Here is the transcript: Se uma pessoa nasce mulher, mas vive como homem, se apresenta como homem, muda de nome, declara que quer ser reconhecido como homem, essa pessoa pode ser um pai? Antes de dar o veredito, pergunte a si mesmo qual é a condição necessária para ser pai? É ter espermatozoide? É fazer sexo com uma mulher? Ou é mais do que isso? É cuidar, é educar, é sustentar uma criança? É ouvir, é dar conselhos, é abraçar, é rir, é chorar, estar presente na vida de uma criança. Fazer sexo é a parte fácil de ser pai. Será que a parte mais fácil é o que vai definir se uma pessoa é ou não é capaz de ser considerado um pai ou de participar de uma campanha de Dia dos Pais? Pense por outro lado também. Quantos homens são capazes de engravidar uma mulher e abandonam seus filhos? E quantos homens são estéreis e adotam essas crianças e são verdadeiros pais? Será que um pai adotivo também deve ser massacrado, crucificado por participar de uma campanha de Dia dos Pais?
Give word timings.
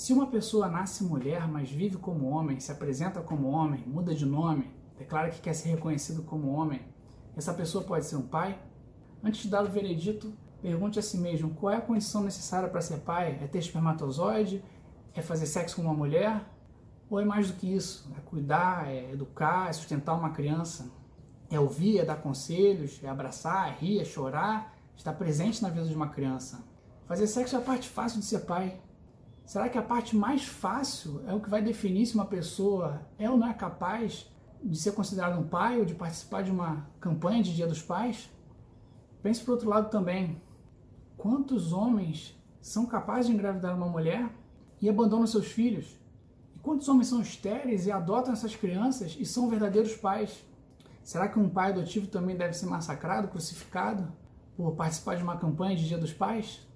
Se 0.00 0.14
uma 0.14 0.28
pessoa 0.28 0.66
nasce 0.66 1.04
mulher, 1.04 1.46
mas 1.46 1.70
vive 1.70 1.98
como 1.98 2.30
homem, 2.30 2.58
se 2.58 2.72
apresenta 2.72 3.20
como 3.20 3.50
homem, 3.50 3.84
muda 3.86 4.14
de 4.14 4.24
nome, 4.24 4.74
declara 4.96 5.28
que 5.28 5.42
quer 5.42 5.52
ser 5.52 5.68
reconhecido 5.68 6.22
como 6.22 6.52
homem, 6.52 6.80
essa 7.36 7.52
pessoa 7.52 7.84
pode 7.84 8.06
ser 8.06 8.16
um 8.16 8.26
pai? 8.26 8.58
Antes 9.22 9.42
de 9.42 9.50
dar 9.50 9.62
o 9.62 9.68
veredito, 9.68 10.32
pergunte 10.62 10.98
a 10.98 11.02
si 11.02 11.18
mesmo 11.18 11.50
qual 11.50 11.74
é 11.74 11.76
a 11.76 11.82
condição 11.82 12.22
necessária 12.22 12.66
para 12.66 12.80
ser 12.80 13.00
pai? 13.00 13.38
É 13.42 13.46
ter 13.46 13.58
espermatozoide? 13.58 14.64
É 15.12 15.20
fazer 15.20 15.44
sexo 15.44 15.76
com 15.76 15.82
uma 15.82 15.92
mulher? 15.92 16.46
Ou 17.10 17.20
é 17.20 17.24
mais 17.26 17.50
do 17.50 17.58
que 17.58 17.70
isso? 17.70 18.10
É 18.16 18.20
cuidar, 18.20 18.88
é 18.88 19.12
educar, 19.12 19.68
é 19.68 19.72
sustentar 19.74 20.14
uma 20.14 20.30
criança? 20.30 20.90
É 21.50 21.60
ouvir, 21.60 21.98
é 21.98 22.06
dar 22.06 22.22
conselhos, 22.22 22.98
é 23.04 23.08
abraçar, 23.10 23.68
é 23.68 23.72
rir, 23.72 24.00
é 24.00 24.04
chorar, 24.06 24.74
estar 24.96 25.12
presente 25.12 25.60
na 25.60 25.68
vida 25.68 25.84
de 25.84 25.94
uma 25.94 26.08
criança. 26.08 26.64
Fazer 27.04 27.26
sexo 27.26 27.54
é 27.54 27.58
a 27.58 27.62
parte 27.62 27.86
fácil 27.86 28.18
de 28.18 28.24
ser 28.24 28.46
pai. 28.46 28.80
Será 29.50 29.68
que 29.68 29.76
a 29.76 29.82
parte 29.82 30.14
mais 30.14 30.44
fácil 30.44 31.24
é 31.26 31.34
o 31.34 31.40
que 31.40 31.50
vai 31.50 31.60
definir 31.60 32.06
se 32.06 32.14
uma 32.14 32.24
pessoa 32.24 33.02
é 33.18 33.28
ou 33.28 33.36
não 33.36 33.48
é 33.48 33.52
capaz 33.52 34.30
de 34.62 34.78
ser 34.78 34.92
considerado 34.92 35.40
um 35.40 35.48
pai 35.48 35.80
ou 35.80 35.84
de 35.84 35.92
participar 35.92 36.44
de 36.44 36.52
uma 36.52 36.86
campanha 37.00 37.42
de 37.42 37.56
Dia 37.56 37.66
dos 37.66 37.82
Pais? 37.82 38.30
Pense 39.20 39.42
por 39.42 39.50
outro 39.50 39.68
lado 39.68 39.90
também. 39.90 40.40
Quantos 41.16 41.72
homens 41.72 42.40
são 42.60 42.86
capazes 42.86 43.26
de 43.26 43.32
engravidar 43.32 43.74
uma 43.74 43.88
mulher 43.88 44.30
e 44.80 44.88
abandonam 44.88 45.26
seus 45.26 45.46
filhos? 45.46 45.98
E 46.54 46.58
quantos 46.60 46.88
homens 46.88 47.08
são 47.08 47.20
estéreis 47.20 47.88
e 47.88 47.90
adotam 47.90 48.32
essas 48.32 48.54
crianças 48.54 49.16
e 49.18 49.26
são 49.26 49.48
verdadeiros 49.48 49.96
pais? 49.96 50.46
Será 51.02 51.28
que 51.28 51.40
um 51.40 51.48
pai 51.48 51.72
adotivo 51.72 52.06
também 52.06 52.36
deve 52.36 52.52
ser 52.52 52.66
massacrado, 52.66 53.26
crucificado 53.26 54.12
por 54.56 54.76
participar 54.76 55.16
de 55.16 55.24
uma 55.24 55.38
campanha 55.38 55.74
de 55.74 55.88
Dia 55.88 55.98
dos 55.98 56.12
Pais? 56.12 56.64